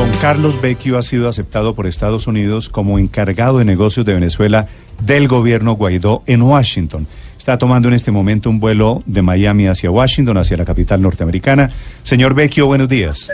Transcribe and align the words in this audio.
Don 0.00 0.10
Carlos 0.12 0.58
Vecchio 0.62 0.96
ha 0.96 1.02
sido 1.02 1.28
aceptado 1.28 1.74
por 1.74 1.86
Estados 1.86 2.26
Unidos 2.26 2.70
como 2.70 2.98
encargado 2.98 3.58
de 3.58 3.66
negocios 3.66 4.06
de 4.06 4.14
Venezuela 4.14 4.66
del 4.98 5.28
gobierno 5.28 5.74
Guaidó 5.74 6.22
en 6.24 6.40
Washington. 6.40 7.06
Está 7.36 7.58
tomando 7.58 7.88
en 7.88 7.92
este 7.92 8.10
momento 8.10 8.48
un 8.48 8.60
vuelo 8.60 9.02
de 9.04 9.20
Miami 9.20 9.66
hacia 9.66 9.90
Washington, 9.90 10.38
hacia 10.38 10.56
la 10.56 10.64
capital 10.64 11.02
norteamericana. 11.02 11.68
Señor 12.02 12.32
Vecchio, 12.32 12.66
buenos 12.66 12.88
días. 12.88 13.30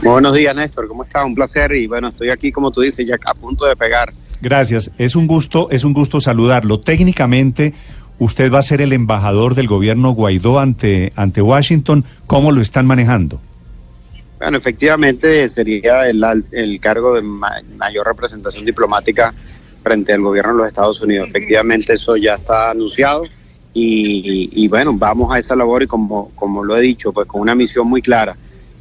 Muy 0.00 0.12
buenos 0.12 0.32
días, 0.32 0.56
Néstor. 0.56 0.88
¿Cómo 0.88 1.04
está? 1.04 1.22
Un 1.26 1.34
placer. 1.34 1.72
Y 1.72 1.88
bueno, 1.88 2.08
estoy 2.08 2.30
aquí, 2.30 2.50
como 2.50 2.70
tú 2.70 2.80
dices, 2.80 3.06
ya 3.06 3.16
a 3.26 3.34
punto 3.34 3.66
de 3.66 3.76
pegar. 3.76 4.14
Gracias. 4.40 4.92
Es 4.96 5.14
un 5.14 5.26
gusto, 5.26 5.68
es 5.70 5.84
un 5.84 5.92
gusto 5.92 6.22
saludarlo. 6.22 6.80
Técnicamente, 6.80 7.74
usted 8.18 8.50
va 8.50 8.60
a 8.60 8.62
ser 8.62 8.80
el 8.80 8.94
embajador 8.94 9.54
del 9.54 9.66
gobierno 9.66 10.12
Guaidó 10.12 10.58
ante, 10.58 11.12
ante 11.16 11.42
Washington. 11.42 12.06
¿Cómo 12.26 12.50
lo 12.50 12.62
están 12.62 12.86
manejando? 12.86 13.42
Bueno, 14.38 14.58
efectivamente 14.58 15.48
sería 15.48 16.08
el, 16.08 16.22
el 16.50 16.80
cargo 16.80 17.14
de 17.14 17.22
ma 17.22 17.62
mayor 17.76 18.06
representación 18.06 18.64
diplomática 18.64 19.32
frente 19.82 20.12
al 20.12 20.22
gobierno 20.22 20.52
de 20.52 20.58
los 20.58 20.66
Estados 20.68 21.00
Unidos. 21.00 21.28
Efectivamente 21.28 21.92
eso 21.92 22.16
ya 22.16 22.34
está 22.34 22.70
anunciado 22.70 23.24
y, 23.72 24.50
y, 24.52 24.68
bueno, 24.68 24.92
vamos 24.94 25.34
a 25.34 25.38
esa 25.38 25.54
labor 25.56 25.82
y 25.82 25.86
como, 25.86 26.30
como 26.34 26.64
lo 26.64 26.76
he 26.76 26.80
dicho, 26.80 27.12
pues 27.12 27.26
con 27.26 27.40
una 27.40 27.54
misión 27.54 27.86
muy 27.86 28.02
clara. 28.02 28.36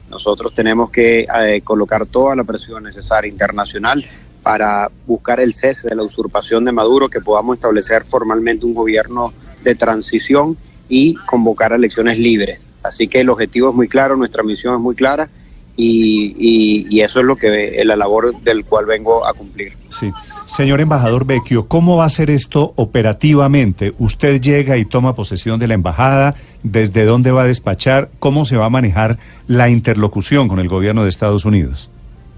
Nosotros 0.09 0.53
tenemos 0.53 0.91
que 0.91 1.21
eh, 1.21 1.61
colocar 1.63 2.05
toda 2.05 2.35
la 2.35 2.43
presión 2.43 2.83
necesaria 2.83 3.29
internacional 3.29 4.05
para 4.43 4.91
buscar 5.07 5.39
el 5.39 5.53
cese 5.53 5.89
de 5.89 5.95
la 5.95 6.03
usurpación 6.03 6.65
de 6.65 6.71
Maduro, 6.71 7.09
que 7.09 7.21
podamos 7.21 7.55
establecer 7.55 8.03
formalmente 8.05 8.65
un 8.65 8.73
gobierno 8.73 9.33
de 9.63 9.75
transición 9.75 10.57
y 10.89 11.15
convocar 11.25 11.73
elecciones 11.73 12.19
libres. 12.19 12.61
Así 12.83 13.07
que 13.07 13.21
el 13.21 13.29
objetivo 13.29 13.69
es 13.69 13.75
muy 13.75 13.87
claro, 13.87 14.15
nuestra 14.15 14.43
misión 14.43 14.75
es 14.75 14.81
muy 14.81 14.95
clara 14.95 15.29
y, 15.75 16.35
y, 16.37 16.87
y, 16.89 17.01
eso 17.01 17.19
es 17.19 17.25
lo 17.25 17.35
que 17.35 17.81
la 17.83 17.95
labor 17.95 18.39
del 18.41 18.63
cual 18.63 18.85
vengo 18.85 19.25
a 19.25 19.33
cumplir. 19.33 19.73
Sí. 19.89 20.11
Señor 20.45 20.81
embajador 20.81 21.25
Vecchio, 21.25 21.67
¿cómo 21.67 21.97
va 21.97 22.05
a 22.05 22.09
ser 22.09 22.29
esto 22.29 22.73
operativamente? 22.75 23.95
Usted 23.97 24.39
llega 24.39 24.77
y 24.77 24.85
toma 24.85 25.15
posesión 25.15 25.59
de 25.59 25.67
la 25.67 25.73
embajada, 25.73 26.35
¿desde 26.61 27.05
dónde 27.05 27.31
va 27.31 27.43
a 27.43 27.45
despachar? 27.45 28.09
¿Cómo 28.19 28.45
se 28.45 28.57
va 28.57 28.65
a 28.65 28.69
manejar 28.69 29.17
la 29.47 29.69
interlocución 29.69 30.47
con 30.49 30.59
el 30.59 30.67
gobierno 30.67 31.03
de 31.03 31.09
Estados 31.09 31.45
Unidos? 31.45 31.89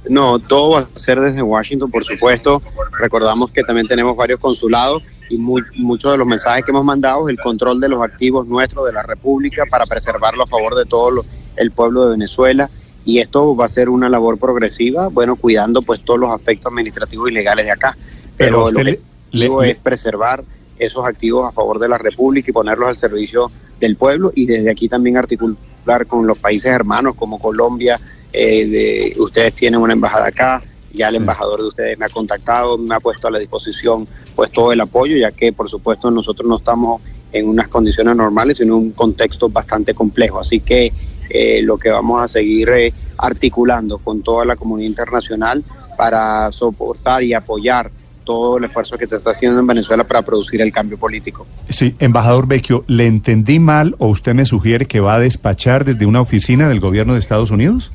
No, 0.08 0.40
todo 0.40 0.72
va 0.72 0.80
a 0.82 0.88
ser 0.94 1.20
desde 1.20 1.42
Washington, 1.42 1.90
por 1.90 2.06
supuesto. 2.06 2.62
Recordamos 3.00 3.52
que 3.52 3.64
también 3.64 3.88
tenemos 3.88 4.16
varios 4.16 4.40
consulados 4.40 5.02
y 5.30 5.38
muy, 5.38 5.64
muchos 5.76 6.12
de 6.12 6.18
los 6.18 6.28
mensajes 6.28 6.64
que 6.64 6.72
hemos 6.72 6.86
mandado 6.86 7.28
es 7.28 7.36
el 7.36 7.44
control 7.44 7.82
de 7.82 7.90
los 7.90 8.02
activos 8.04 8.48
nuestros 8.48 8.86
de 8.86 8.94
la 8.94 9.02
República 9.02 9.64
para 9.70 9.88
preservarlo 9.88 10.44
a 10.44 10.48
favor 10.48 10.76
de 10.76 10.86
todo 10.86 11.10
lo, 11.10 11.26
el 11.58 11.72
pueblo 11.72 12.06
de 12.06 12.12
Venezuela 12.12 12.70
y 13.06 13.20
esto 13.20 13.56
va 13.56 13.66
a 13.66 13.70
ser 13.70 13.88
una 13.88 14.10
labor 14.10 14.40
progresiva, 14.40 15.08
bueno, 15.08 15.36
cuidando 15.36 15.84
pues 15.84 16.02
todos 16.04 16.20
los 16.20 16.32
aspectos 16.32 16.72
administrativos 16.72 17.30
y 17.30 17.34
legales 17.34 17.66
de 17.66 17.72
acá. 17.72 17.96
Pero, 18.36 18.66
Pero 18.66 18.70
el 18.70 18.78
objetivo 18.78 19.62
le, 19.62 19.68
le, 19.68 19.72
es 19.72 19.78
preservar 19.78 20.44
esos 20.78 21.06
activos 21.06 21.48
a 21.48 21.52
favor 21.52 21.80
de 21.80 21.88
la 21.88 21.98
República 21.98 22.50
y 22.50 22.54
ponerlos 22.54 22.90
al 22.90 22.98
servicio 22.98 23.52
del 23.80 23.96
pueblo 23.96 24.32
y 24.36 24.46
desde 24.46 24.72
aquí 24.72 24.90
también 24.90 25.18
articular 25.18 26.06
con 26.08 26.26
los 26.26 26.38
países 26.38 26.72
hermanos 26.72 27.16
como 27.16 27.40
Colombia. 27.40 28.00
Eh, 28.34 28.66
de, 28.68 29.16
ustedes 29.22 29.54
tienen 29.54 29.80
una 29.80 29.94
embajada 29.94 30.28
acá, 30.28 30.64
ya 30.92 31.10
el 31.10 31.16
embajador 31.16 31.62
de 31.62 31.68
ustedes 31.68 31.98
me 31.98 32.06
ha 32.06 32.10
contactado, 32.10 32.78
me 32.78 32.96
ha 32.96 33.00
puesto 33.00 33.28
a 33.28 33.32
la 33.32 33.40
disposición 33.40 34.08
pues 34.36 34.52
todo 34.52 34.74
el 34.74 34.82
apoyo, 34.82 35.16
ya 35.16 35.32
que 35.32 35.54
por 35.54 35.70
supuesto 35.70 36.12
nosotros 36.12 36.48
no 36.48 36.58
estamos 36.58 37.02
en 37.32 37.48
unas 37.48 37.68
condiciones 37.68 38.16
normales, 38.16 38.58
sino 38.58 38.78
en 38.78 38.84
un 38.84 38.92
contexto 38.92 39.50
bastante 39.50 39.94
complejo. 39.94 40.40
Así 40.40 40.60
que 40.60 40.92
eh, 41.30 41.62
lo 41.62 41.78
que 41.78 41.90
vamos 41.90 42.22
a 42.22 42.28
seguir 42.28 42.70
eh, 42.70 42.94
articulando 43.18 43.98
con 43.98 44.22
toda 44.22 44.46
la 44.46 44.56
comunidad 44.56 44.90
internacional 44.90 45.64
para 45.98 46.52
soportar 46.52 47.24
y 47.24 47.34
apoyar 47.34 47.92
todo 48.24 48.58
el 48.58 48.64
esfuerzo 48.64 48.98
que 48.98 49.06
se 49.06 49.18
está 49.18 49.32
haciendo 49.32 49.60
en 49.60 49.68
Venezuela 49.68 50.04
para 50.04 50.24
producir 50.24 50.62
el 50.62 50.72
cambio 50.72 50.98
político. 50.98 51.46
Sí, 51.70 51.96
embajador 52.00 52.48
Vecchio, 52.48 52.84
¿le 52.88 53.06
entendí 53.06 53.60
mal 53.60 53.96
o 54.00 54.08
usted 54.08 54.34
me 54.34 54.46
sugiere 54.46 54.88
que 54.88 55.00
va 55.00 55.16
a 55.16 55.20
despachar 55.20 55.86
desde 55.86 56.06
una 56.06 56.22
oficina 56.22 56.68
del 56.68 56.80
gobierno 56.80 57.14
de 57.14 57.20
Estados 57.20 57.52
Unidos? 57.52 57.92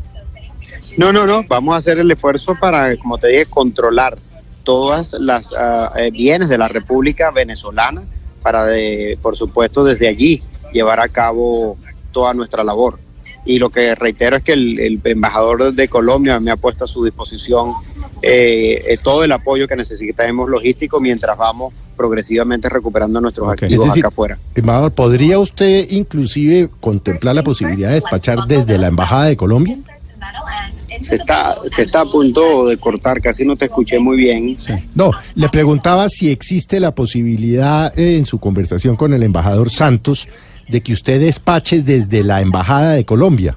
No, 0.96 1.12
no, 1.12 1.26
no, 1.26 1.44
vamos 1.48 1.74
a 1.74 1.78
hacer 1.78 1.98
el 1.98 2.10
esfuerzo 2.10 2.56
para, 2.60 2.96
como 2.96 3.18
te 3.18 3.28
dije, 3.28 3.46
controlar 3.46 4.18
todas 4.62 5.14
las 5.14 5.52
uh, 5.52 6.12
bienes 6.12 6.48
de 6.48 6.58
la 6.58 6.68
República 6.68 7.30
Venezolana 7.30 8.02
para, 8.42 8.66
de, 8.66 9.18
por 9.20 9.36
supuesto, 9.36 9.84
desde 9.84 10.08
allí 10.08 10.42
llevar 10.72 11.00
a 11.00 11.08
cabo 11.08 11.76
toda 12.12 12.34
nuestra 12.34 12.62
labor 12.62 12.98
y 13.44 13.58
lo 13.58 13.70
que 13.70 13.94
reitero 13.94 14.36
es 14.36 14.42
que 14.42 14.52
el, 14.52 14.78
el, 14.78 15.00
embajador 15.04 15.72
de 15.72 15.88
Colombia 15.88 16.38
me 16.40 16.50
ha 16.50 16.56
puesto 16.56 16.84
a 16.84 16.86
su 16.86 17.04
disposición 17.04 17.74
eh, 18.22 18.98
todo 19.02 19.24
el 19.24 19.32
apoyo 19.32 19.66
que 19.66 19.76
necesitamos 19.76 20.48
logístico 20.48 21.00
mientras 21.00 21.36
vamos 21.38 21.72
progresivamente 21.96 22.68
recuperando 22.68 23.20
nuestros 23.20 23.46
okay. 23.48 23.66
activos 23.66 23.88
decir, 23.88 24.00
acá 24.00 24.08
afuera. 24.08 24.38
Embajador, 24.54 24.92
¿podría 24.92 25.38
usted 25.38 25.86
inclusive 25.90 26.70
contemplar 26.80 27.34
la 27.34 27.42
posibilidad 27.42 27.90
de 27.90 27.96
despachar 27.96 28.46
desde 28.46 28.78
la 28.78 28.88
Embajada 28.88 29.26
de 29.26 29.36
Colombia? 29.36 29.76
Se 30.98 31.16
está, 31.16 31.56
se 31.66 31.82
está 31.82 32.00
a 32.00 32.04
punto 32.06 32.66
de 32.66 32.76
cortar, 32.76 33.20
casi 33.20 33.44
no 33.44 33.56
te 33.56 33.66
escuché 33.66 33.98
muy 33.98 34.16
bien. 34.16 34.56
Sí. 34.60 34.72
No, 34.94 35.12
le 35.34 35.48
preguntaba 35.50 36.08
si 36.08 36.30
existe 36.30 36.80
la 36.80 36.94
posibilidad 36.94 37.98
eh, 37.98 38.16
en 38.16 38.26
su 38.26 38.38
conversación 38.38 38.96
con 38.96 39.12
el 39.12 39.22
embajador 39.22 39.70
Santos 39.70 40.26
de 40.70 40.80
que 40.80 40.92
usted 40.92 41.20
despache 41.20 41.82
desde 41.82 42.22
la 42.22 42.40
Embajada 42.40 42.92
de 42.92 43.04
Colombia. 43.04 43.56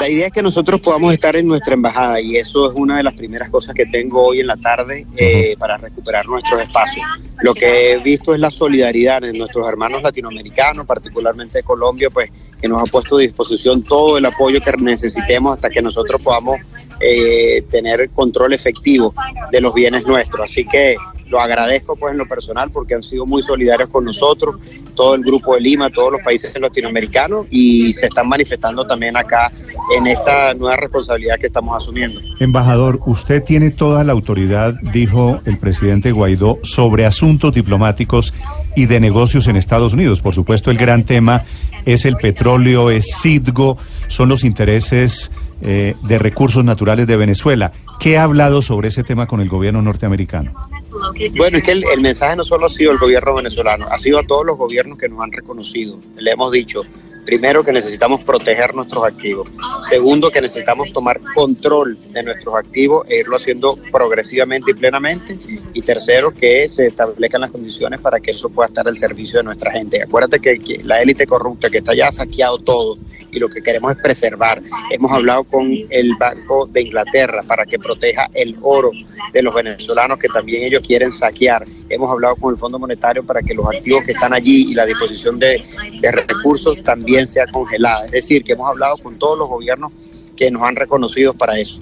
La 0.00 0.08
idea 0.08 0.26
es 0.28 0.32
que 0.32 0.42
nosotros 0.42 0.80
podamos 0.80 1.12
estar 1.12 1.36
en 1.36 1.46
nuestra 1.46 1.74
embajada 1.74 2.20
y 2.20 2.36
eso 2.36 2.72
es 2.72 2.78
una 2.78 2.96
de 2.96 3.02
las 3.02 3.14
primeras 3.14 3.50
cosas 3.50 3.74
que 3.74 3.86
tengo 3.86 4.24
hoy 4.24 4.40
en 4.40 4.46
la 4.46 4.56
tarde 4.56 5.06
eh, 5.16 5.54
para 5.58 5.76
recuperar 5.76 6.26
nuestros 6.26 6.60
espacios. 6.60 7.04
Lo 7.42 7.52
que 7.52 7.92
he 7.92 7.98
visto 7.98 8.32
es 8.32 8.40
la 8.40 8.50
solidaridad 8.50 9.22
en 9.24 9.36
nuestros 9.36 9.68
hermanos 9.68 10.02
latinoamericanos, 10.02 10.86
particularmente 10.86 11.58
de 11.58 11.62
Colombia, 11.62 12.08
pues 12.10 12.30
que 12.60 12.68
nos 12.68 12.82
ha 12.82 12.84
puesto 12.90 13.16
a 13.16 13.20
disposición 13.20 13.82
todo 13.82 14.18
el 14.18 14.26
apoyo 14.26 14.60
que 14.60 14.72
necesitemos 14.78 15.54
hasta 15.54 15.70
que 15.70 15.82
nosotros 15.82 16.20
podamos 16.20 16.58
eh, 17.00 17.62
tener 17.70 18.10
control 18.10 18.52
efectivo 18.52 19.14
de 19.50 19.60
los 19.60 19.72
bienes 19.72 20.06
nuestros. 20.06 20.50
Así 20.50 20.66
que 20.66 20.96
lo 21.30 21.40
agradezco 21.40 21.96
pues 21.96 22.12
en 22.12 22.18
lo 22.18 22.26
personal 22.26 22.70
porque 22.70 22.94
han 22.94 23.02
sido 23.02 23.24
muy 23.24 23.40
solidarios 23.40 23.88
con 23.88 24.04
nosotros, 24.04 24.56
todo 24.94 25.14
el 25.14 25.22
grupo 25.22 25.54
de 25.54 25.60
Lima, 25.60 25.88
todos 25.88 26.12
los 26.12 26.20
países 26.22 26.52
latinoamericanos 26.60 27.46
y 27.50 27.92
se 27.92 28.06
están 28.06 28.28
manifestando 28.28 28.86
también 28.86 29.16
acá 29.16 29.50
en 29.96 30.06
esta 30.06 30.52
nueva 30.54 30.76
responsabilidad 30.76 31.36
que 31.38 31.46
estamos 31.46 31.76
asumiendo. 31.76 32.20
Embajador, 32.40 33.00
usted 33.06 33.42
tiene 33.42 33.70
toda 33.70 34.04
la 34.04 34.12
autoridad, 34.12 34.74
dijo 34.92 35.38
el 35.46 35.58
presidente 35.58 36.12
Guaidó, 36.12 36.58
sobre 36.62 37.06
asuntos 37.06 37.54
diplomáticos 37.54 38.34
y 38.74 38.86
de 38.86 39.00
negocios 39.00 39.46
en 39.46 39.56
Estados 39.56 39.94
Unidos. 39.94 40.20
Por 40.20 40.34
supuesto, 40.34 40.70
el 40.70 40.78
gran 40.78 41.04
tema 41.04 41.44
es 41.86 42.04
el 42.04 42.16
petróleo, 42.16 42.90
es 42.90 43.16
Citgo, 43.22 43.78
son 44.08 44.28
los 44.28 44.44
intereses 44.44 45.30
eh, 45.62 45.94
de 46.02 46.18
recursos 46.18 46.64
naturales 46.64 47.06
de 47.06 47.16
Venezuela. 47.16 47.72
¿Qué 48.00 48.18
ha 48.18 48.24
hablado 48.24 48.62
sobre 48.62 48.88
ese 48.88 49.04
tema 49.04 49.26
con 49.26 49.40
el 49.40 49.48
gobierno 49.48 49.82
norteamericano? 49.82 50.69
Bueno, 51.36 51.58
es 51.58 51.64
que 51.64 51.72
el, 51.72 52.00
mensaje 52.00 52.36
no 52.36 52.44
solo 52.44 52.66
ha 52.66 52.70
sido 52.70 52.92
el 52.92 52.98
gobierno 52.98 53.34
venezolano, 53.34 53.86
ha 53.90 53.98
sido 53.98 54.18
a 54.18 54.26
todos 54.26 54.44
los 54.44 54.56
gobiernos 54.56 54.98
que 54.98 55.08
nos 55.08 55.20
han 55.20 55.32
reconocido. 55.32 55.98
Le 56.16 56.32
hemos 56.32 56.50
dicho, 56.52 56.82
primero, 57.24 57.62
que 57.62 57.72
necesitamos 57.72 58.24
proteger 58.24 58.74
nuestros 58.74 59.04
activos. 59.04 59.52
Segundo, 59.88 60.30
que 60.30 60.40
necesitamos 60.40 60.90
tomar 60.92 61.20
control 61.34 61.98
de 62.12 62.22
nuestros 62.22 62.54
activos 62.54 63.06
e 63.08 63.20
irlo 63.20 63.36
haciendo 63.36 63.78
progresivamente 63.92 64.72
y 64.72 64.74
plenamente. 64.74 65.38
Y 65.72 65.82
tercero, 65.82 66.32
que 66.32 66.68
se 66.68 66.86
establezcan 66.86 67.42
las 67.42 67.50
condiciones 67.50 68.00
para 68.00 68.20
que 68.20 68.32
eso 68.32 68.50
pueda 68.50 68.66
estar 68.66 68.88
al 68.88 68.96
servicio 68.96 69.38
de 69.38 69.44
nuestra 69.44 69.70
gente. 69.70 70.02
Acuérdate 70.02 70.40
que, 70.40 70.80
la 70.84 71.00
élite 71.00 71.26
corrupta 71.26 71.70
que 71.70 71.78
está 71.78 71.94
ya 71.94 72.08
ha 72.08 72.12
saqueado 72.12 72.58
todo 72.58 72.98
y 73.30 73.38
lo 73.38 73.48
que 73.48 73.62
queremos 73.62 73.92
es 73.92 73.98
preservar. 73.98 74.60
Hemos 74.90 75.12
hablado 75.12 75.44
con 75.44 75.70
el 75.70 76.14
Banco 76.18 76.66
de 76.66 76.82
Inglaterra 76.82 77.42
para 77.46 77.66
que 77.66 77.78
proteja 77.78 78.28
el 78.34 78.56
oro 78.62 78.90
de 79.32 79.42
los 79.42 79.54
venezolanos 79.54 80.18
que 80.18 80.28
también 80.28 80.64
ellos 80.64 80.82
quieren 80.84 81.12
saquear 81.12 81.64
hemos 81.90 82.10
hablado 82.10 82.36
con 82.36 82.52
el 82.52 82.58
Fondo 82.58 82.78
Monetario 82.78 83.24
para 83.24 83.42
que 83.42 83.52
los 83.52 83.66
activos 83.66 84.04
que 84.04 84.12
están 84.12 84.32
allí 84.32 84.70
y 84.70 84.74
la 84.74 84.86
disposición 84.86 85.38
de, 85.38 85.62
recursos 86.12 86.82
también 86.82 87.26
sea 87.26 87.46
congelada. 87.46 88.04
Es 88.06 88.12
decir, 88.12 88.44
que 88.44 88.52
hemos 88.52 88.68
hablado 88.68 88.96
con 88.98 89.18
todos 89.18 89.38
los 89.38 89.48
gobiernos 89.48 89.92
que 90.40 90.50
nos 90.50 90.62
han 90.62 90.74
reconocido 90.74 91.34
para 91.34 91.58
eso. 91.58 91.78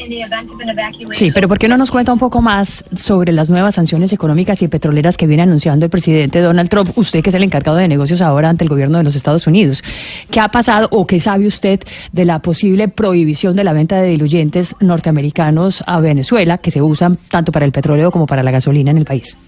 Sí, 1.12 1.30
pero 1.32 1.46
¿por 1.46 1.60
qué 1.60 1.68
no 1.68 1.76
nos 1.76 1.92
cuenta 1.92 2.12
un 2.12 2.18
poco 2.18 2.42
más 2.42 2.84
sobre 2.92 3.32
las 3.32 3.50
nuevas 3.50 3.76
sanciones 3.76 4.12
económicas 4.12 4.60
y 4.62 4.68
petroleras 4.68 5.16
que 5.16 5.28
viene 5.28 5.44
anunciando 5.44 5.84
el 5.86 5.90
presidente 5.90 6.40
Donald 6.40 6.68
Trump? 6.68 6.90
Usted 6.96 7.22
que 7.22 7.30
es 7.30 7.34
el 7.36 7.44
encargado 7.44 7.78
de 7.78 7.86
negocios 7.86 8.20
ahora 8.20 8.48
ante 8.48 8.64
el 8.64 8.68
gobierno 8.68 8.98
de 8.98 9.04
los 9.04 9.14
Estados 9.14 9.46
Unidos. 9.46 9.84
¿Qué 10.32 10.40
ha 10.40 10.48
pasado 10.48 10.88
o 10.90 11.06
qué 11.06 11.20
sabe 11.20 11.46
usted 11.46 11.78
de 12.10 12.24
la 12.24 12.40
posible 12.40 12.88
prohibición 12.88 13.54
de 13.54 13.62
la 13.62 13.72
venta 13.72 14.02
de 14.02 14.08
diluyentes 14.08 14.74
norteamericanos 14.80 15.84
a 15.86 16.00
Venezuela 16.00 16.58
que 16.58 16.72
se 16.72 16.82
usan 16.82 17.16
tanto 17.30 17.52
para 17.52 17.64
el 17.64 17.70
petróleo 17.70 18.10
como 18.10 18.26
para 18.26 18.42
la 18.42 18.50
gasolina 18.50 18.90
en 18.90 18.98
el 18.98 19.04
país? 19.04 19.38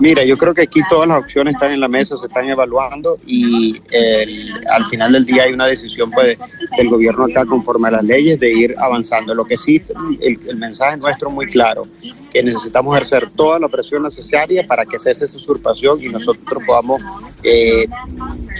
Mira, 0.00 0.24
yo 0.24 0.36
creo 0.36 0.54
que 0.54 0.62
aquí 0.62 0.80
todas 0.88 1.08
las 1.08 1.18
opciones 1.18 1.54
están 1.54 1.72
en 1.72 1.80
la 1.80 1.88
mesa, 1.88 2.16
se 2.16 2.26
están 2.26 2.48
evaluando 2.48 3.18
y 3.26 3.80
el, 3.90 4.52
al 4.70 4.86
final 4.88 5.12
del 5.12 5.24
día 5.24 5.44
hay 5.44 5.52
una 5.52 5.66
decisión 5.66 6.10
pues, 6.10 6.38
del 6.76 6.88
gobierno 6.88 7.24
acá 7.24 7.44
conforme 7.46 7.88
a 7.88 7.92
las 7.92 8.04
leyes 8.04 8.38
de 8.38 8.52
ir 8.52 8.74
avanzando. 8.78 9.34
Lo 9.34 9.44
que 9.44 9.56
sí, 9.56 9.80
el, 10.20 10.56
mensaje 10.56 10.96
nuestro 10.96 11.28
es 11.28 11.34
muy 11.34 11.46
claro, 11.46 11.86
que 12.30 12.42
necesitamos 12.42 12.94
ejercer 12.96 13.30
toda 13.30 13.58
la 13.58 13.68
presión 13.68 14.02
necesaria 14.02 14.66
para 14.66 14.84
que 14.84 14.98
cese 14.98 15.24
esa 15.24 15.36
usurpación 15.36 16.02
y 16.02 16.08
nosotros 16.08 16.62
podamos 16.66 17.00
eh, 17.42 17.86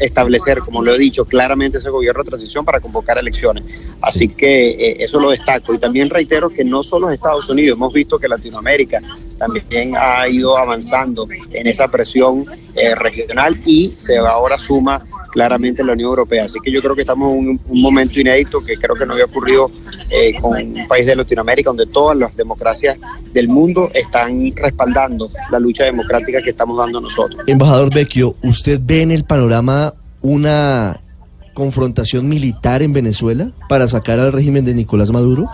establecer, 0.01 0.61
como 0.61 0.83
lo 0.83 0.95
he 0.95 0.99
dicho, 0.99 1.25
claramente 1.25 1.79
ese 1.79 1.91
gobierno 1.91 2.23
de 2.23 2.31
transición 2.31 2.65
para 2.65 2.81
convocar 2.81 3.19
elecciones. 3.19 3.65
Así 4.01 4.29
que 4.29 4.71
eh, 4.71 4.97
eso 5.01 5.21
lo 5.21 5.31
destaco. 5.31 5.75
Y 5.75 5.79
también 5.79 6.09
reitero 6.11 6.49
que 6.51 6.65
no 6.65 6.83
solo 6.83 7.11
Estados 7.11 7.49
Unidos, 7.49 7.77
hemos 7.77 7.93
visto 7.93 8.19
que 8.19 8.29
Latinoamérica 8.29 9.03
también 9.39 9.95
ha 9.97 10.29
ido 10.29 10.57
avanzando 10.57 11.29
en 11.31 11.67
esa 11.67 11.89
presión 11.89 12.45
eh, 12.75 12.95
regional 12.95 13.61
y 13.65 13.93
se 13.97 14.19
ahora 14.19 14.59
suma 14.59 15.05
claramente 15.33 15.85
la 15.85 15.93
Unión 15.93 16.11
Europea. 16.11 16.45
Así 16.45 16.59
que 16.63 16.71
yo 16.71 16.81
creo 16.81 16.95
que 16.95 17.03
estamos 17.03 17.33
en 17.33 17.39
un, 17.51 17.61
un 17.69 17.81
momento 17.81 18.21
inédito 18.21 18.65
que 18.65 18.77
creo 18.77 18.97
que 18.97 19.07
no 19.07 19.13
había 19.13 19.27
ocurrido 19.27 19.71
eh, 20.11 20.35
con 20.41 20.57
un 20.57 20.89
país 20.89 21.07
de 21.07 21.17
Latinoamérica 21.17 21.71
donde 21.71 21.87
todas 21.87 22.17
las 22.17 22.35
democracias 22.37 22.97
del 23.33 23.49
mundo 23.49 23.91
están 23.95 24.53
respaldando 24.57 25.27
la 25.51 25.59
lucha 25.59 25.85
democrática 25.85 26.43
que 26.43 26.51
estamos 26.51 26.79
dando 26.79 27.01
nosotros. 27.01 27.41
Embajador 27.47 27.95
Vecchio, 27.95 28.35
¿usted 28.43 28.81
ve 28.83 29.03
en 29.03 29.11
el 29.11 29.25
panorama 29.25 29.95
una 30.23 31.01
confrontación 31.55 32.29
militar 32.29 32.83
en 32.83 32.93
Venezuela 32.93 33.51
para 33.69 33.87
sacar 33.89 34.19
al 34.19 34.33
régimen 34.33 34.65
de 34.65 34.75
Nicolás 34.75 35.11
Maduro? 35.11 35.47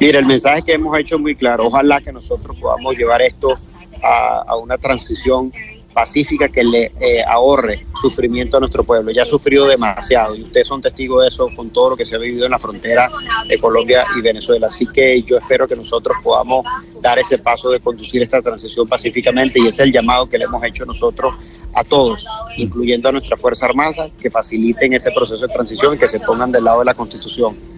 Mira, 0.00 0.18
el 0.18 0.26
mensaje 0.26 0.62
que 0.62 0.72
hemos 0.74 0.98
hecho 0.98 1.16
es 1.16 1.20
muy 1.20 1.34
claro. 1.34 1.66
Ojalá 1.66 2.00
que 2.00 2.12
nosotros 2.12 2.56
podamos 2.60 2.96
llevar 2.96 3.22
esto 3.22 3.58
a, 4.02 4.56
una 4.56 4.78
transición 4.78 5.52
pacífica 5.92 6.48
que 6.48 6.62
le 6.62 6.92
eh, 7.00 7.24
ahorre 7.26 7.84
sufrimiento 8.00 8.56
a 8.56 8.60
nuestro 8.60 8.84
pueblo. 8.84 9.10
Ya 9.10 9.22
ha 9.22 9.26
sufrido 9.26 9.66
demasiado 9.66 10.36
y 10.36 10.42
ustedes 10.42 10.68
son 10.68 10.80
testigos 10.80 11.22
de 11.22 11.28
eso 11.28 11.48
con 11.56 11.70
todo 11.70 11.90
lo 11.90 11.96
que 11.96 12.04
se 12.04 12.14
ha 12.14 12.18
vivido 12.18 12.44
en 12.44 12.52
la 12.52 12.58
frontera 12.58 13.10
de 13.48 13.58
Colombia 13.58 14.06
y 14.16 14.20
Venezuela. 14.20 14.68
Así 14.68 14.86
que 14.86 15.20
yo 15.22 15.38
espero 15.38 15.66
que 15.66 15.74
nosotros 15.74 16.16
podamos 16.22 16.64
dar 17.00 17.18
ese 17.18 17.38
paso 17.38 17.70
de 17.70 17.80
conducir 17.80 18.22
esta 18.22 18.40
transición 18.40 18.86
pacíficamente 18.86 19.58
y 19.58 19.66
ese 19.66 19.82
es 19.82 19.88
el 19.88 19.92
llamado 19.92 20.28
que 20.28 20.38
le 20.38 20.44
hemos 20.44 20.62
hecho 20.62 20.86
nosotros 20.86 21.34
a 21.74 21.82
todos, 21.82 22.26
incluyendo 22.56 23.08
a 23.08 23.12
nuestra 23.12 23.36
Fuerza 23.36 23.66
Armada, 23.66 24.08
que 24.20 24.30
faciliten 24.30 24.92
ese 24.92 25.10
proceso 25.10 25.46
de 25.46 25.52
transición 25.52 25.94
y 25.94 25.98
que 25.98 26.08
se 26.08 26.20
pongan 26.20 26.52
del 26.52 26.64
lado 26.64 26.80
de 26.80 26.84
la 26.84 26.94
Constitución. 26.94 27.77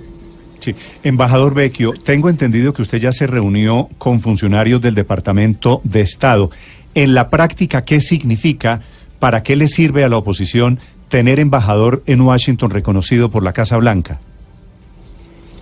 Sí, 0.61 0.75
embajador 1.03 1.55
Vecchio, 1.55 1.95
tengo 2.05 2.29
entendido 2.29 2.75
que 2.75 2.83
usted 2.83 2.99
ya 2.99 3.13
se 3.13 3.27
reunió 3.27 3.89
con 3.97 4.21
funcionarios 4.21 4.83
del 4.83 4.95
Departamento 4.95 5.81
de 5.85 6.03
Estado. 6.03 6.51
En 6.95 7.15
la 7.15 7.31
práctica, 7.31 7.85
¿qué 7.85 8.01
significa? 8.01 8.83
¿Para 9.19 9.43
qué 9.43 9.57
le 9.57 9.69
sirve 9.69 10.05
a 10.05 10.11
la 10.11 10.19
oposición 10.19 10.79
tener 11.09 11.41
embajador 11.41 12.03
en 12.07 12.21
Washington 12.21 12.71
reconocido 12.71 13.31
por 13.31 13.43
la 13.43 13.55
Casa 13.55 13.79
Blanca? 13.79 14.21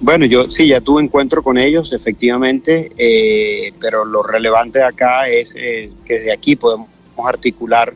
Bueno, 0.00 0.26
yo 0.26 0.50
sí, 0.50 0.68
ya 0.68 0.80
tuve 0.80 1.02
encuentro 1.02 1.42
con 1.42 1.58
ellos, 1.58 1.92
efectivamente, 1.92 2.90
eh, 2.98 3.72
pero 3.80 4.04
lo 4.04 4.22
relevante 4.22 4.82
acá 4.82 5.28
es 5.28 5.54
eh, 5.56 5.90
que 6.04 6.14
desde 6.14 6.32
aquí 6.32 6.56
podemos 6.56 6.88
articular 7.24 7.94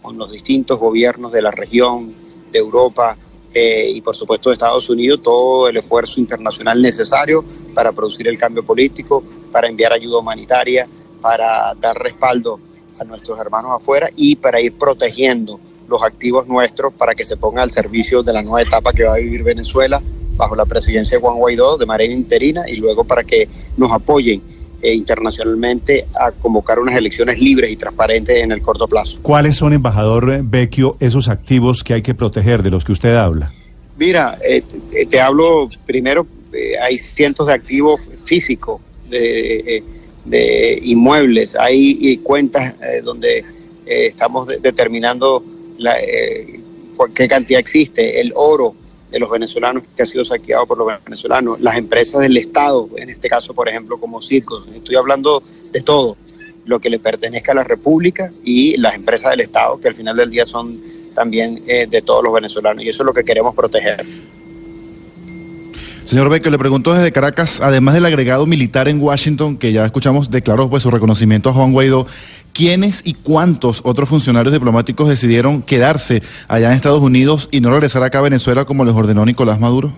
con 0.00 0.18
los 0.18 0.32
distintos 0.32 0.78
gobiernos 0.78 1.32
de 1.32 1.42
la 1.42 1.50
región, 1.50 2.14
de 2.50 2.58
Europa 2.58 3.16
eh, 3.54 3.90
y 3.90 4.00
por 4.00 4.16
supuesto 4.16 4.50
de 4.50 4.54
Estados 4.54 4.88
Unidos, 4.88 5.20
todo 5.22 5.68
el 5.68 5.76
esfuerzo 5.76 6.20
internacional 6.20 6.80
necesario 6.80 7.44
para 7.74 7.92
producir 7.92 8.28
el 8.28 8.38
cambio 8.38 8.64
político, 8.64 9.22
para 9.50 9.68
enviar 9.68 9.92
ayuda 9.92 10.18
humanitaria, 10.18 10.88
para 11.20 11.74
dar 11.74 11.96
respaldo 11.98 12.58
a 12.98 13.04
nuestros 13.04 13.38
hermanos 13.38 13.72
afuera 13.74 14.10
y 14.14 14.36
para 14.36 14.60
ir 14.60 14.72
protegiendo 14.74 15.60
los 15.88 16.02
activos 16.02 16.46
nuestros 16.46 16.92
para 16.94 17.14
que 17.14 17.24
se 17.24 17.36
pongan 17.36 17.64
al 17.64 17.70
servicio 17.70 18.22
de 18.22 18.32
la 18.32 18.42
nueva 18.42 18.62
etapa 18.62 18.92
que 18.92 19.04
va 19.04 19.14
a 19.14 19.18
vivir 19.18 19.42
Venezuela 19.42 20.00
bajo 20.36 20.56
la 20.56 20.64
presidencia 20.64 21.18
de 21.18 21.22
Juan 21.22 21.36
Guaidó 21.36 21.76
de 21.76 21.86
manera 21.86 22.12
interina 22.12 22.62
y 22.68 22.76
luego 22.76 23.04
para 23.04 23.24
que 23.24 23.48
nos 23.76 23.90
apoyen 23.92 24.51
eh, 24.82 24.94
internacionalmente 24.94 26.06
a 26.14 26.32
convocar 26.32 26.78
unas 26.78 26.96
elecciones 26.96 27.40
libres 27.40 27.70
y 27.70 27.76
transparentes 27.76 28.42
en 28.42 28.52
el 28.52 28.60
corto 28.60 28.88
plazo. 28.88 29.20
¿Cuáles 29.22 29.56
son, 29.56 29.72
embajador 29.72 30.42
Vecchio, 30.42 30.96
esos 30.98 31.28
activos 31.28 31.84
que 31.84 31.94
hay 31.94 32.02
que 32.02 32.14
proteger 32.14 32.62
de 32.62 32.70
los 32.70 32.84
que 32.84 32.92
usted 32.92 33.14
habla? 33.14 33.52
Mira, 33.96 34.38
eh, 34.44 34.62
te, 34.90 35.06
te, 35.06 35.20
hablo 35.20 35.70
primero, 35.86 36.26
eh, 36.52 36.72
hay 36.82 36.98
cientos 36.98 37.46
de 37.46 37.52
activos 37.52 38.10
físicos 38.16 38.80
de, 39.08 39.84
de 40.24 40.80
inmuebles, 40.82 41.54
hay 41.54 42.16
cuentas 42.18 42.74
donde 43.04 43.44
estamos 43.86 44.48
de, 44.48 44.58
determinando 44.58 45.44
la, 45.78 45.94
qué 47.14 47.28
cantidad 47.28 47.60
existe, 47.60 48.20
el 48.20 48.32
oro 48.34 48.74
de 49.12 49.18
los 49.18 49.30
venezolanos 49.30 49.84
que 49.94 50.02
ha 50.02 50.06
sido 50.06 50.24
saqueado 50.24 50.66
por 50.66 50.78
los 50.78 50.88
venezolanos, 51.04 51.60
las 51.60 51.76
empresas 51.76 52.22
del 52.22 52.36
Estado, 52.36 52.88
en 52.96 53.10
este 53.10 53.28
caso, 53.28 53.52
por 53.52 53.68
ejemplo, 53.68 54.00
como 54.00 54.22
Circos. 54.22 54.66
Estoy 54.74 54.96
hablando 54.96 55.42
de 55.70 55.82
todo 55.82 56.16
lo 56.64 56.80
que 56.80 56.88
le 56.88 56.98
pertenezca 56.98 57.52
a 57.52 57.56
la 57.56 57.64
República 57.64 58.32
y 58.42 58.76
las 58.78 58.94
empresas 58.94 59.30
del 59.32 59.40
Estado, 59.40 59.78
que 59.78 59.88
al 59.88 59.94
final 59.94 60.16
del 60.16 60.30
día 60.30 60.46
son 60.46 60.80
también 61.14 61.62
eh, 61.66 61.86
de 61.86 62.00
todos 62.00 62.24
los 62.24 62.32
venezolanos, 62.32 62.82
y 62.84 62.88
eso 62.88 63.02
es 63.02 63.06
lo 63.06 63.12
que 63.12 63.22
queremos 63.22 63.54
proteger. 63.54 64.04
Señor 66.04 66.28
Becker, 66.28 66.50
le 66.50 66.58
pregunto 66.58 66.92
desde 66.92 67.12
Caracas, 67.12 67.60
además 67.60 67.94
del 67.94 68.04
agregado 68.04 68.44
militar 68.44 68.88
en 68.88 69.00
Washington, 69.00 69.56
que 69.56 69.72
ya 69.72 69.84
escuchamos, 69.84 70.30
declaró 70.30 70.68
pues, 70.68 70.82
su 70.82 70.90
reconocimiento 70.90 71.48
a 71.48 71.52
Juan 71.52 71.72
Guaidó, 71.72 72.06
¿quiénes 72.52 73.02
y 73.06 73.14
cuántos 73.14 73.80
otros 73.84 74.08
funcionarios 74.08 74.52
diplomáticos 74.52 75.08
decidieron 75.08 75.62
quedarse 75.62 76.22
allá 76.48 76.68
en 76.68 76.74
Estados 76.74 77.00
Unidos 77.00 77.48
y 77.52 77.60
no 77.60 77.70
regresar 77.70 78.02
acá 78.02 78.18
a 78.18 78.22
Venezuela 78.22 78.64
como 78.64 78.84
les 78.84 78.94
ordenó 78.94 79.24
Nicolás 79.24 79.60
Maduro? 79.60 79.92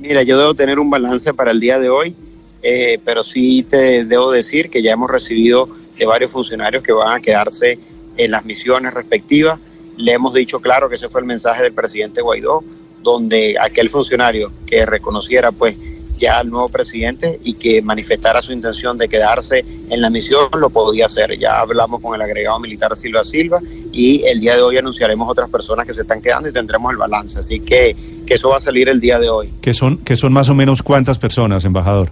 Mira, 0.00 0.22
yo 0.22 0.38
debo 0.38 0.54
tener 0.54 0.80
un 0.80 0.90
balance 0.90 1.32
para 1.34 1.50
el 1.50 1.60
día 1.60 1.78
de 1.78 1.90
hoy, 1.90 2.16
eh, 2.62 2.98
pero 3.04 3.22
sí 3.22 3.64
te 3.68 4.04
debo 4.04 4.32
decir 4.32 4.70
que 4.70 4.82
ya 4.82 4.92
hemos 4.92 5.10
recibido 5.10 5.68
de 5.96 6.06
varios 6.06 6.32
funcionarios 6.32 6.82
que 6.82 6.92
van 6.92 7.18
a 7.18 7.20
quedarse 7.20 7.78
en 8.16 8.30
las 8.30 8.44
misiones 8.44 8.94
respectivas. 8.94 9.60
Le 9.96 10.12
hemos 10.12 10.32
dicho 10.32 10.58
claro 10.60 10.88
que 10.88 10.94
ese 10.94 11.08
fue 11.10 11.20
el 11.20 11.26
mensaje 11.26 11.62
del 11.62 11.74
presidente 11.74 12.22
Guaidó 12.22 12.64
donde 13.02 13.56
aquel 13.60 13.90
funcionario 13.90 14.52
que 14.66 14.86
reconociera 14.86 15.52
pues 15.52 15.76
ya 16.22 16.38
al 16.38 16.50
nuevo 16.50 16.68
presidente 16.68 17.40
y 17.42 17.54
que 17.54 17.82
manifestara 17.82 18.42
su 18.42 18.52
intención 18.52 18.96
de 18.96 19.08
quedarse 19.08 19.64
en 19.90 20.00
la 20.00 20.08
misión 20.08 20.48
lo 20.56 20.70
podía 20.70 21.06
hacer. 21.06 21.36
Ya 21.38 21.58
hablamos 21.60 22.00
con 22.00 22.14
el 22.14 22.22
agregado 22.22 22.60
militar 22.60 22.94
Silva 22.94 23.24
Silva 23.24 23.60
y 23.92 24.22
el 24.24 24.40
día 24.40 24.54
de 24.54 24.62
hoy 24.62 24.76
anunciaremos 24.76 25.28
otras 25.28 25.50
personas 25.50 25.86
que 25.86 25.94
se 25.94 26.02
están 26.02 26.22
quedando 26.22 26.48
y 26.48 26.52
tendremos 26.52 26.92
el 26.92 26.98
balance. 26.98 27.40
Así 27.40 27.60
que, 27.60 27.96
que 28.24 28.34
eso 28.34 28.50
va 28.50 28.58
a 28.58 28.60
salir 28.60 28.88
el 28.88 29.00
día 29.00 29.18
de 29.18 29.28
hoy. 29.30 29.52
¿Que 29.60 29.74
son, 29.74 29.98
que 29.98 30.16
son 30.16 30.32
más 30.32 30.48
o 30.48 30.54
menos 30.54 30.82
cuántas 30.82 31.18
personas, 31.18 31.64
embajador? 31.64 32.10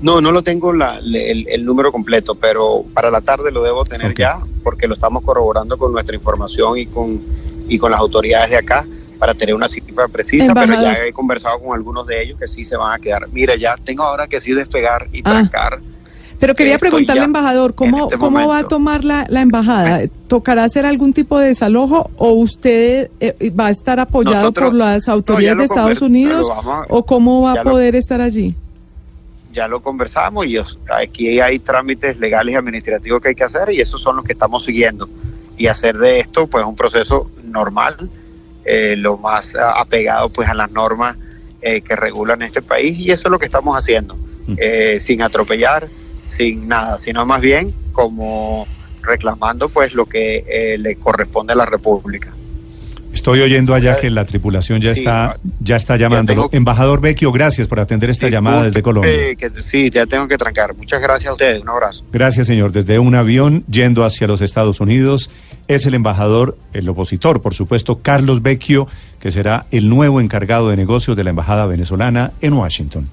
No, 0.00 0.20
no 0.20 0.30
lo 0.30 0.42
tengo 0.42 0.72
la, 0.72 0.98
el, 0.98 1.48
el, 1.48 1.64
número 1.64 1.90
completo, 1.90 2.36
pero 2.36 2.84
para 2.94 3.10
la 3.10 3.20
tarde 3.20 3.50
lo 3.50 3.62
debo 3.62 3.84
tener 3.84 4.12
okay. 4.12 4.24
ya 4.24 4.38
porque 4.62 4.86
lo 4.86 4.94
estamos 4.94 5.24
corroborando 5.24 5.76
con 5.76 5.92
nuestra 5.92 6.14
información 6.14 6.78
y 6.78 6.86
con, 6.86 7.20
y 7.68 7.78
con 7.78 7.90
las 7.90 8.00
autoridades 8.00 8.50
de 8.50 8.56
acá 8.58 8.86
para 9.18 9.34
tener 9.34 9.54
una 9.54 9.68
cifra 9.68 10.08
precisa, 10.08 10.46
Embajador. 10.46 10.76
pero 10.76 10.94
ya 10.94 11.04
he 11.04 11.12
conversado 11.12 11.60
con 11.60 11.74
algunos 11.74 12.06
de 12.06 12.22
ellos 12.22 12.38
que 12.38 12.46
sí 12.46 12.64
se 12.64 12.76
van 12.76 12.92
a 12.92 12.98
quedar. 12.98 13.28
Mira, 13.30 13.56
ya 13.56 13.76
tengo 13.76 14.04
ahora 14.04 14.26
que 14.26 14.40
sí 14.40 14.52
despegar 14.52 15.08
y 15.12 15.20
ah. 15.20 15.30
trancar. 15.30 15.80
Pero 16.38 16.54
quería 16.54 16.78
preguntarle, 16.78 17.24
embajador, 17.24 17.74
¿cómo, 17.74 18.04
este 18.04 18.18
¿cómo 18.18 18.46
va 18.46 18.58
a 18.58 18.68
tomar 18.68 19.04
la, 19.04 19.26
la 19.28 19.40
embajada? 19.40 20.02
¿Tocará 20.28 20.64
hacer 20.64 20.86
algún 20.86 21.12
tipo 21.12 21.38
de 21.38 21.48
desalojo 21.48 22.10
o 22.16 22.30
usted 22.30 23.10
eh, 23.18 23.50
va 23.50 23.66
a 23.66 23.70
estar 23.70 23.98
apoyado 23.98 24.36
Nosotros, 24.36 24.70
por 24.70 24.78
las 24.78 25.08
autoridades 25.08 25.56
no, 25.56 25.62
de 25.62 25.64
Estados 25.64 26.02
Unidos 26.02 26.48
a, 26.48 26.84
o 26.88 27.04
cómo 27.04 27.42
va 27.42 27.60
a 27.60 27.64
poder 27.64 27.94
lo, 27.94 27.98
estar 27.98 28.20
allí? 28.20 28.54
Ya 29.52 29.66
lo 29.66 29.82
conversamos 29.82 30.46
y 30.46 30.58
aquí 30.94 31.40
hay 31.40 31.58
trámites 31.58 32.20
legales 32.20 32.54
y 32.54 32.56
administrativos 32.56 33.20
que 33.20 33.30
hay 33.30 33.34
que 33.34 33.44
hacer 33.44 33.72
y 33.72 33.80
esos 33.80 34.00
son 34.00 34.14
los 34.16 34.24
que 34.24 34.32
estamos 34.32 34.64
siguiendo. 34.64 35.08
Y 35.56 35.66
hacer 35.66 35.98
de 35.98 36.20
esto 36.20 36.46
pues 36.46 36.64
un 36.64 36.76
proceso 36.76 37.28
normal, 37.42 38.08
eh, 38.64 38.96
lo 38.96 39.16
más 39.16 39.56
apegado 39.56 40.28
pues 40.30 40.48
a 40.48 40.54
las 40.54 40.70
normas 40.70 41.16
eh, 41.60 41.80
que 41.80 41.96
regulan 41.96 42.42
este 42.42 42.62
país 42.62 42.96
y 43.00 43.10
eso 43.10 43.26
es 43.26 43.32
lo 43.32 43.38
que 43.40 43.46
estamos 43.46 43.76
haciendo, 43.76 44.16
eh, 44.58 45.00
sin 45.00 45.22
atropellar, 45.22 45.88
sin 46.22 46.68
nada, 46.68 46.98
sino 46.98 47.26
más 47.26 47.40
bien 47.40 47.74
como 47.90 48.68
reclamando 49.02 49.68
pues 49.68 49.92
lo 49.92 50.06
que 50.06 50.44
eh, 50.48 50.78
le 50.78 50.94
corresponde 50.94 51.54
a 51.54 51.56
la 51.56 51.66
República. 51.66 52.32
Estoy 53.28 53.42
oyendo 53.42 53.74
allá 53.74 54.00
que 54.00 54.10
la 54.10 54.24
tripulación 54.24 54.80
ya 54.80 54.92
está 54.92 55.38
ya 55.60 55.76
está 55.76 55.96
llamando. 55.96 56.48
Embajador 56.50 57.02
Vecchio, 57.02 57.30
gracias 57.30 57.68
por 57.68 57.78
atender 57.78 58.08
esta 58.08 58.30
llamada 58.30 58.64
desde 58.64 58.82
Colombia. 58.82 59.12
sí, 59.58 59.90
ya 59.90 60.06
tengo 60.06 60.26
que 60.26 60.38
trancar. 60.38 60.74
Muchas 60.74 61.02
gracias 61.02 61.30
a 61.30 61.32
ustedes. 61.34 61.60
Un 61.60 61.68
abrazo. 61.68 62.04
Gracias, 62.10 62.46
señor. 62.46 62.72
Desde 62.72 62.98
un 62.98 63.14
avión 63.14 63.64
yendo 63.70 64.06
hacia 64.06 64.26
los 64.26 64.40
Estados 64.40 64.80
Unidos 64.80 65.30
es 65.66 65.84
el 65.84 65.92
embajador, 65.92 66.56
el 66.72 66.88
opositor, 66.88 67.42
por 67.42 67.52
supuesto, 67.52 67.98
Carlos 68.00 68.40
Vecchio, 68.40 68.88
que 69.20 69.30
será 69.30 69.66
el 69.70 69.90
nuevo 69.90 70.22
encargado 70.22 70.70
de 70.70 70.76
negocios 70.76 71.14
de 71.14 71.24
la 71.24 71.30
embajada 71.30 71.66
venezolana 71.66 72.32
en 72.40 72.54
Washington. 72.54 73.10